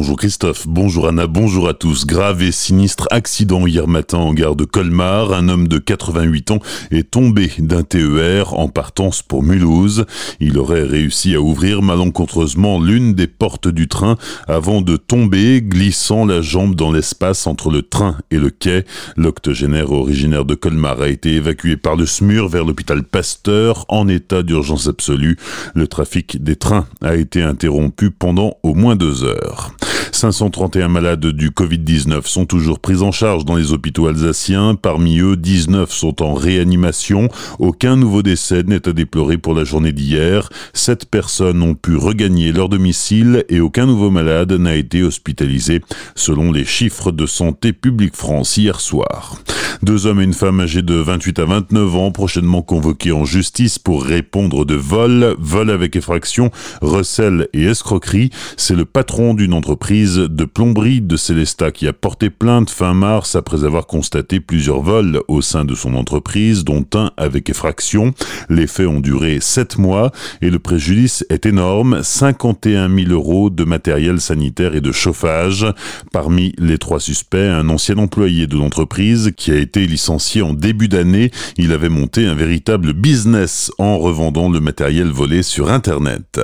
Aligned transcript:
Bonjour 0.00 0.16
Christophe, 0.16 0.66
bonjour 0.66 1.08
Anna, 1.08 1.26
bonjour 1.26 1.68
à 1.68 1.74
tous. 1.74 2.06
Grave 2.06 2.42
et 2.42 2.52
sinistre 2.52 3.06
accident 3.10 3.66
hier 3.66 3.86
matin 3.86 4.16
en 4.16 4.32
gare 4.32 4.56
de 4.56 4.64
Colmar. 4.64 5.34
Un 5.34 5.50
homme 5.50 5.68
de 5.68 5.76
88 5.76 6.52
ans 6.52 6.58
est 6.90 7.10
tombé 7.10 7.50
d'un 7.58 7.82
TER 7.82 8.54
en 8.54 8.68
partance 8.68 9.20
pour 9.20 9.42
Mulhouse. 9.42 10.06
Il 10.40 10.56
aurait 10.56 10.84
réussi 10.84 11.34
à 11.34 11.42
ouvrir 11.42 11.82
malencontreusement 11.82 12.80
l'une 12.80 13.12
des 13.12 13.26
portes 13.26 13.68
du 13.68 13.88
train 13.88 14.16
avant 14.48 14.80
de 14.80 14.96
tomber, 14.96 15.60
glissant 15.60 16.24
la 16.24 16.40
jambe 16.40 16.74
dans 16.74 16.92
l'espace 16.92 17.46
entre 17.46 17.70
le 17.70 17.82
train 17.82 18.16
et 18.30 18.38
le 18.38 18.48
quai. 18.48 18.86
L'octogénaire 19.18 19.92
originaire 19.92 20.46
de 20.46 20.54
Colmar 20.54 21.02
a 21.02 21.08
été 21.08 21.34
évacué 21.34 21.76
par 21.76 21.96
le 21.96 22.06
SMUR 22.06 22.48
vers 22.48 22.64
l'hôpital 22.64 23.02
Pasteur 23.02 23.84
en 23.90 24.08
état 24.08 24.42
d'urgence 24.42 24.88
absolue. 24.88 25.36
Le 25.74 25.86
trafic 25.86 26.42
des 26.42 26.56
trains 26.56 26.86
a 27.02 27.16
été 27.16 27.42
interrompu 27.42 28.10
pendant 28.10 28.56
au 28.62 28.72
moins 28.72 28.96
deux 28.96 29.24
heures. 29.24 29.72
531 30.12 30.88
malades 30.88 31.26
du 31.26 31.50
Covid-19 31.50 32.26
sont 32.26 32.44
toujours 32.44 32.78
pris 32.80 33.02
en 33.02 33.12
charge 33.12 33.44
dans 33.44 33.56
les 33.56 33.72
hôpitaux 33.72 34.06
alsaciens. 34.06 34.74
Parmi 34.74 35.18
eux, 35.18 35.36
19 35.36 35.90
sont 35.90 36.22
en 36.22 36.34
réanimation. 36.34 37.28
Aucun 37.58 37.96
nouveau 37.96 38.22
décès 38.22 38.62
n'est 38.62 38.88
à 38.88 38.92
déplorer 38.92 39.38
pour 39.38 39.54
la 39.54 39.64
journée 39.64 39.92
d'hier. 39.92 40.48
Sept 40.74 41.06
personnes 41.06 41.62
ont 41.62 41.74
pu 41.74 41.96
regagner 41.96 42.52
leur 42.52 42.68
domicile 42.68 43.44
et 43.48 43.60
aucun 43.60 43.86
nouveau 43.86 44.10
malade 44.10 44.52
n'a 44.52 44.74
été 44.74 45.02
hospitalisé, 45.02 45.80
selon 46.14 46.52
les 46.52 46.64
chiffres 46.64 47.12
de 47.12 47.26
Santé 47.26 47.72
publique 47.72 48.16
France 48.16 48.56
hier 48.56 48.80
soir. 48.80 49.36
Deux 49.82 50.06
hommes 50.06 50.20
et 50.20 50.24
une 50.24 50.34
femme 50.34 50.60
âgés 50.60 50.82
de 50.82 50.94
28 50.94 51.38
à 51.38 51.44
29 51.46 51.96
ans, 51.96 52.10
prochainement 52.10 52.60
convoqués 52.60 53.12
en 53.12 53.24
justice 53.24 53.78
pour 53.78 54.04
répondre 54.04 54.66
de 54.66 54.74
vol, 54.74 55.34
vol 55.38 55.70
avec 55.70 55.96
effraction, 55.96 56.50
recel 56.82 57.48
et 57.54 57.64
escroquerie. 57.64 58.30
C'est 58.58 58.74
le 58.74 58.84
patron 58.84 59.32
d'une 59.32 59.54
entreprise 59.54 59.99
de 60.00 60.44
plomberie 60.46 61.02
de 61.02 61.16
Célestat 61.16 61.72
qui 61.72 61.86
a 61.86 61.92
porté 61.92 62.30
plainte 62.30 62.70
fin 62.70 62.94
mars 62.94 63.36
après 63.36 63.64
avoir 63.64 63.86
constaté 63.86 64.40
plusieurs 64.40 64.80
vols 64.80 65.20
au 65.28 65.42
sein 65.42 65.66
de 65.66 65.74
son 65.74 65.94
entreprise, 65.94 66.64
dont 66.64 66.86
un 66.94 67.10
avec 67.18 67.50
effraction. 67.50 68.14
Les 68.48 68.66
faits 68.66 68.86
ont 68.86 69.00
duré 69.00 69.40
sept 69.40 69.76
mois 69.76 70.10
et 70.40 70.48
le 70.48 70.58
préjudice 70.58 71.26
est 71.28 71.44
énorme, 71.44 72.00
51 72.02 72.88
000 72.88 73.10
euros 73.10 73.50
de 73.50 73.64
matériel 73.64 74.20
sanitaire 74.22 74.74
et 74.74 74.80
de 74.80 74.90
chauffage. 74.92 75.66
Parmi 76.12 76.54
les 76.58 76.78
trois 76.78 77.00
suspects, 77.00 77.36
un 77.36 77.68
ancien 77.68 77.98
employé 77.98 78.46
de 78.46 78.56
l'entreprise 78.56 79.32
qui 79.36 79.50
a 79.50 79.56
été 79.56 79.86
licencié 79.86 80.40
en 80.40 80.54
début 80.54 80.88
d'année. 80.88 81.30
Il 81.58 81.72
avait 81.72 81.90
monté 81.90 82.26
un 82.26 82.34
véritable 82.34 82.94
business 82.94 83.70
en 83.78 83.98
revendant 83.98 84.48
le 84.48 84.60
matériel 84.60 85.08
volé 85.08 85.42
sur 85.42 85.70
Internet. 85.70 86.40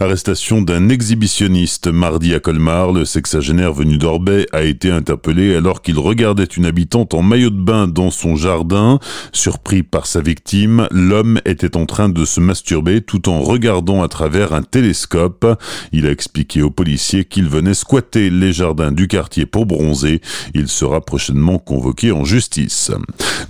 Arrestation 0.00 0.60
d'un 0.60 0.88
exhibitionniste 0.88 1.86
mardi 1.86 2.34
à 2.34 2.40
Colmar. 2.40 2.92
Le 2.92 3.04
sexagénaire 3.04 3.72
venu 3.72 3.96
d'Orbay 3.96 4.46
a 4.52 4.62
été 4.62 4.90
interpellé 4.90 5.54
alors 5.54 5.82
qu'il 5.82 5.98
regardait 5.98 6.44
une 6.44 6.66
habitante 6.66 7.14
en 7.14 7.22
maillot 7.22 7.50
de 7.50 7.60
bain 7.60 7.86
dans 7.86 8.10
son 8.10 8.34
jardin. 8.34 8.98
Surpris 9.32 9.82
par 9.82 10.06
sa 10.06 10.20
victime, 10.20 10.88
l'homme 10.90 11.40
était 11.44 11.76
en 11.76 11.86
train 11.86 12.08
de 12.08 12.24
se 12.24 12.40
masturber 12.40 13.02
tout 13.02 13.28
en 13.28 13.40
regardant 13.40 14.02
à 14.02 14.08
travers 14.08 14.52
un 14.52 14.62
télescope. 14.62 15.46
Il 15.92 16.06
a 16.06 16.10
expliqué 16.10 16.62
aux 16.62 16.70
policiers 16.70 17.24
qu'il 17.24 17.48
venait 17.48 17.74
squatter 17.74 18.30
les 18.30 18.52
jardins 18.52 18.92
du 18.92 19.06
quartier 19.06 19.46
pour 19.46 19.66
bronzer. 19.66 20.20
Il 20.54 20.68
sera 20.68 21.00
prochainement 21.00 21.58
convoqué 21.58 22.10
en 22.10 22.24
justice. 22.24 22.90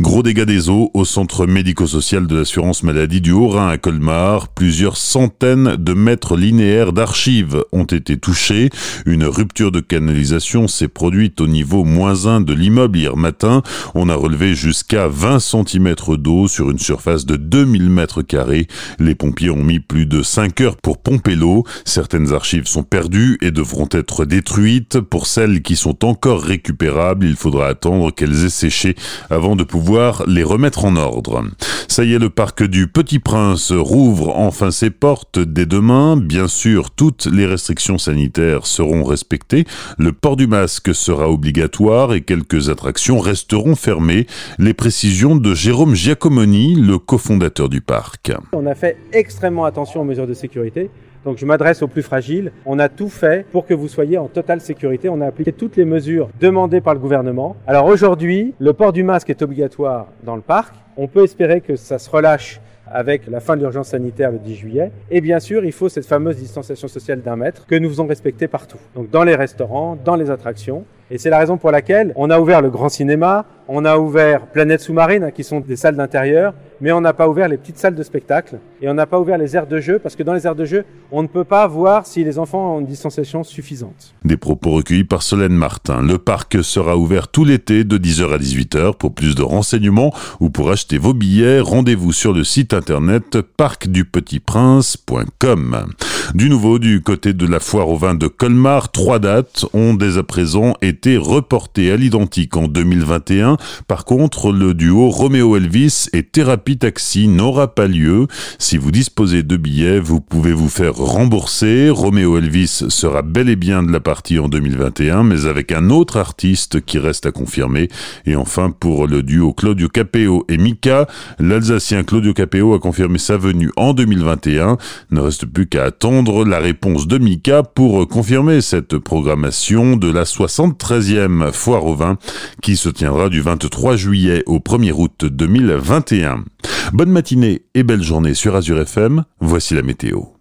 Gros 0.00 0.22
dégâts 0.22 0.44
des 0.44 0.68
eaux 0.68 0.90
au 0.94 1.04
centre 1.04 1.46
médico-social 1.46 2.26
de 2.26 2.36
l'assurance 2.36 2.82
maladie 2.82 3.20
du 3.20 3.32
Haut-Rhin 3.32 3.68
à 3.68 3.78
Colmar. 3.78 4.48
Plusieurs 4.48 4.96
centaines 4.96 5.76
de 5.76 5.94
mètres 5.94 6.33
linéaires 6.36 6.92
d'archives 6.92 7.62
ont 7.72 7.84
été 7.84 8.16
touchés. 8.16 8.70
Une 9.06 9.24
rupture 9.24 9.72
de 9.72 9.80
canalisation 9.80 10.68
s'est 10.68 10.88
produite 10.88 11.40
au 11.40 11.46
niveau 11.46 11.84
moins 11.84 12.27
1 12.27 12.40
de 12.40 12.52
l'immeuble 12.52 12.98
hier 12.98 13.16
matin. 13.16 13.62
On 13.94 14.08
a 14.08 14.14
relevé 14.14 14.55
jusqu'à 14.55 15.08
20 15.08 15.38
cm 15.38 15.94
d'eau 16.18 16.48
sur 16.48 16.70
une 16.70 16.78
surface 16.78 17.27
de 17.27 17.36
2000 17.36 17.90
mètres 17.90 18.22
carrés. 18.22 18.67
Les 18.98 19.14
pompiers 19.14 19.50
ont 19.50 19.62
mis 19.62 19.80
plus 19.80 20.06
de 20.06 20.22
5 20.22 20.61
heures 20.61 20.77
pour 20.77 20.98
pomper 20.98 21.36
l'eau. 21.36 21.64
Certaines 21.84 22.33
archives 22.33 22.66
sont 22.66 22.83
perdues 22.83 23.39
et 23.42 23.51
devront 23.51 23.89
être 23.90 24.24
détruites. 24.24 25.01
Pour 25.01 25.27
celles 25.27 25.62
qui 25.62 25.77
sont 25.77 26.05
encore 26.05 26.42
récupérables, 26.42 27.27
il 27.27 27.36
faudra 27.36 27.68
attendre 27.68 28.11
qu'elles 28.11 28.45
aient 28.45 28.51
séché 28.51 28.95
avant 29.30 29.56
de 29.56 29.64
pouvoir 29.64 30.24
les 30.27 30.42
remettre 30.42 30.84
en 30.84 30.96
ordre. 30.96 31.45
Ça 31.94 32.02
y 32.02 32.12
est, 32.12 32.18
le 32.18 32.28
parc 32.28 32.64
du 32.64 32.88
Petit 32.88 33.20
Prince 33.20 33.70
rouvre 33.70 34.36
enfin 34.36 34.72
ses 34.72 34.90
portes 34.90 35.38
dès 35.38 35.64
demain. 35.64 36.16
Bien 36.16 36.48
sûr, 36.48 36.90
toutes 36.90 37.27
les 37.27 37.46
restrictions 37.46 37.98
sanitaires 37.98 38.66
seront 38.66 39.05
respectées. 39.05 39.64
Le 39.96 40.10
port 40.10 40.34
du 40.34 40.48
masque 40.48 40.92
sera 40.92 41.30
obligatoire 41.30 42.12
et 42.12 42.22
quelques 42.22 42.68
attractions 42.68 43.20
resteront 43.20 43.77
fermées. 43.77 44.27
Les 44.58 44.74
précisions 44.74 45.36
de 45.36 45.54
Jérôme 45.54 45.94
Giacomoni, 45.94 46.74
le 46.74 46.98
cofondateur 46.98 47.68
du 47.68 47.80
parc. 47.80 48.33
On 48.54 48.66
a 48.66 48.74
fait 48.74 48.96
extrêmement 49.12 49.64
attention 49.64 50.00
aux 50.00 50.04
mesures 50.04 50.27
de 50.27 50.34
sécurité. 50.34 50.90
Donc 51.24 51.38
je 51.38 51.46
m'adresse 51.46 51.80
aux 51.80 51.86
plus 51.86 52.02
fragiles. 52.02 52.50
On 52.66 52.80
a 52.80 52.88
tout 52.88 53.08
fait 53.08 53.46
pour 53.52 53.66
que 53.66 53.72
vous 53.72 53.86
soyez 53.86 54.18
en 54.18 54.27
totale 54.27 54.60
sécurité. 54.60 55.08
On 55.08 55.20
a 55.20 55.27
appliqué 55.27 55.52
toutes 55.52 55.77
les 55.77 55.84
mesures 55.84 56.28
demandées 56.40 56.80
par 56.80 56.94
le 56.94 56.98
gouvernement. 56.98 57.54
Alors 57.68 57.86
aujourd'hui, 57.86 58.52
le 58.58 58.72
port 58.72 58.92
du 58.92 59.04
masque 59.04 59.30
est 59.30 59.42
obligatoire 59.42 60.08
dans 60.24 60.34
le 60.34 60.42
parc. 60.42 60.74
On 60.96 61.08
peut 61.08 61.24
espérer 61.24 61.60
que 61.60 61.77
ça 61.77 61.98
se 61.98 62.08
relâche 62.08 62.60
avec 62.86 63.27
la 63.27 63.40
fin 63.40 63.56
de 63.56 63.62
l'urgence 63.62 63.88
sanitaire 63.88 64.30
le 64.30 64.38
10 64.38 64.55
juillet. 64.55 64.92
Et 65.10 65.20
bien 65.20 65.40
sûr, 65.40 65.64
il 65.64 65.72
faut 65.72 65.88
cette 65.88 66.06
fameuse 66.06 66.36
distanciation 66.36 66.86
sociale 66.86 67.22
d'un 67.22 67.36
mètre 67.36 67.66
que 67.66 67.74
nous 67.74 67.88
faisons 67.88 68.06
respecter 68.06 68.46
partout. 68.46 68.78
Donc 68.94 69.10
dans 69.10 69.24
les 69.24 69.34
restaurants, 69.34 69.96
dans 70.04 70.16
les 70.16 70.30
attractions. 70.30 70.84
Et 71.10 71.18
c'est 71.18 71.30
la 71.30 71.38
raison 71.38 71.56
pour 71.56 71.70
laquelle 71.70 72.12
on 72.16 72.30
a 72.30 72.38
ouvert 72.38 72.62
le 72.62 72.70
grand 72.70 72.88
cinéma, 72.88 73.44
on 73.69 73.85
a 73.85 73.98
ouvert 73.98 74.47
Planète 74.47 74.80
Sous-Marine, 74.80 75.30
qui 75.35 75.45
sont 75.45 75.61
des 75.61 75.77
salles 75.77 75.97
d'intérieur, 75.97 76.55
mais 76.80 76.92
on 76.92 77.01
n'a 77.01 77.13
pas 77.13 77.29
ouvert 77.29 77.48
les 77.48 77.57
petites 77.57 77.79
salles 77.79 77.95
de 77.95 78.02
spectacle 78.02 78.58
et 78.83 78.89
on 78.89 78.95
n'a 78.95 79.07
pas 79.07 79.19
ouvert 79.19 79.39
les 79.39 79.57
aires 79.57 79.67
de 79.67 79.80
jeu 79.80 79.98
parce 79.98 80.14
que 80.17 80.23
dans 80.23 80.35
les 80.35 80.47
aires 80.47 80.55
de 80.55 80.64
jeu, 80.64 80.85
on 81.11 81.23
ne 81.23 81.29
peut 81.29 81.45
pas 81.45 81.67
voir 81.67 82.07
si 82.07 82.25
les 82.25 82.39
enfants 82.39 82.77
ont 82.77 82.80
une 82.80 82.86
distanciation 82.86 83.42
suffisante. 83.42 84.14
Des 84.25 84.36
propos 84.36 84.73
recueillis 84.73 85.05
par 85.05 85.23
Solène 85.23 85.52
Martin. 85.52 86.02
Le 86.02 86.19
parc 86.19 86.63
sera 86.63 86.97
ouvert 86.97 87.29
tout 87.29 87.45
l'été 87.45 87.85
de 87.85 87.97
10h 87.97 88.35
à 88.35 88.39
18h. 88.39 88.97
Pour 88.97 89.14
plus 89.14 89.35
de 89.35 89.42
renseignements 89.42 90.13
ou 90.41 90.51
pour 90.51 90.70
acheter 90.70 90.98
vos 90.98 91.14
billets, 91.14 91.61
rendez-vous 91.61 92.13
sur 92.13 92.33
le 92.33 92.45
site 92.45 92.75
internet 92.75 93.41
parcdupetitprince.com. 93.41 95.86
Du 96.33 96.48
nouveau, 96.48 96.79
du 96.79 97.02
côté 97.02 97.33
de 97.33 97.46
la 97.46 97.61
foire 97.61 97.89
au 97.89 97.96
vin 97.96 98.14
de 98.14 98.27
Colmar, 98.27 98.90
trois 98.90 99.18
dates 99.18 99.67
ont 99.74 99.95
dès 99.95 100.17
à 100.17 100.23
présent 100.23 100.74
été 100.80 101.17
reportées 101.17 101.92
à 101.92 101.96
l'identique 101.96 102.57
en 102.57 102.67
2021. 102.67 103.57
Par 103.86 104.05
contre, 104.05 104.51
le 104.51 104.74
duo 104.74 105.11
Romeo 105.11 105.57
Elvis 105.57 106.08
et 106.13 106.23
Thérapie 106.23 106.79
Taxi 106.79 107.29
n'aura 107.29 107.74
pas 107.74 107.86
lieu. 107.86 108.27
Si 108.58 108.79
vous 108.79 108.90
disposez 108.90 109.42
de 109.42 109.57
billets, 109.57 110.01
vous 110.01 110.20
pouvez 110.20 110.52
vous 110.52 110.68
faire 110.68 110.95
rembourser. 110.95 111.90
Romeo 111.90 112.39
Elvis 112.39 112.84
sera 112.89 113.23
bel 113.23 113.48
et 113.48 113.57
bien 113.57 113.83
de 113.83 113.92
la 113.92 114.01
partie 114.01 114.39
en 114.39 114.48
2021, 114.48 115.24
mais 115.24 115.46
avec 115.46 115.73
un 115.73 115.90
autre 115.90 116.17
artiste 116.17 116.80
qui 116.84 116.98
reste 116.98 117.27
à 117.27 117.33
confirmer. 117.33 117.89
Et 118.24 118.36
enfin, 118.36 118.70
pour 118.70 119.07
le 119.07 119.23
duo 119.23 119.52
Claudio 119.52 119.89
Capeo 119.89 120.45
et 120.48 120.57
Mika, 120.57 121.07
l'Alsacien 121.39 122.02
Claudio 122.02 122.33
Capeo 122.33 122.74
a 122.74 122.79
confirmé 122.79 123.18
sa 123.18 123.36
venue 123.36 123.70
en 123.77 123.92
2021. 123.92 124.79
ne 125.11 125.20
reste 125.20 125.46
plus 125.46 125.67
qu'à 125.67 125.86
la 126.23 126.61
réponse 126.61 127.08
de 127.08 127.19
Mika 127.19 127.64
pour 127.64 128.06
confirmer 128.06 128.61
cette 128.61 128.99
programmation 128.99 129.97
de 129.97 130.11
la 130.12 130.23
73e 130.23 131.50
foire 131.52 131.85
au 131.87 131.94
vin 131.94 132.19
qui 132.62 132.76
se 132.76 132.88
tiendra 132.88 133.29
du 133.29 133.41
23 133.41 133.97
juillet 133.97 134.44
au 134.47 134.58
1er 134.58 134.93
août 134.93 135.25
2021. 135.25 136.44
Bonne 136.93 137.11
matinée 137.11 137.62
et 137.75 137.82
belle 137.82 138.02
journée 138.02 138.35
sur 138.35 138.55
Azure 138.55 138.81
FM, 138.81 139.25
voici 139.41 139.75
la 139.75 139.82
météo. 139.82 140.25